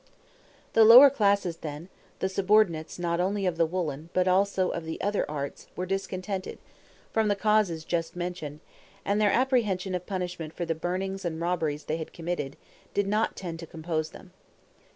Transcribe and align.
The 0.73 0.83
lower 0.83 1.11
classes, 1.11 1.57
then, 1.57 1.87
the 2.21 2.27
subordinates 2.27 2.97
not 2.97 3.19
only 3.19 3.45
of 3.45 3.55
the 3.57 3.67
woolen, 3.67 4.09
but 4.13 4.27
also 4.27 4.71
of 4.71 4.83
the 4.83 4.99
other 4.99 5.29
arts, 5.29 5.67
were 5.75 5.85
discontented, 5.85 6.57
from 7.13 7.27
the 7.27 7.35
causes 7.35 7.85
just 7.85 8.15
mentioned; 8.15 8.61
and 9.05 9.21
their 9.21 9.31
apprehension 9.31 9.93
of 9.93 10.07
punishment 10.07 10.53
for 10.55 10.65
the 10.65 10.73
burnings 10.73 11.23
and 11.23 11.39
robberies 11.39 11.83
they 11.83 11.97
had 11.97 12.13
committed, 12.13 12.57
did 12.95 13.05
not 13.05 13.35
tend 13.35 13.59
to 13.59 13.67
compose 13.67 14.09
them. 14.09 14.33